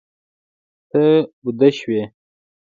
[0.89, 1.03] ته
[1.41, 2.01] بوډه شوې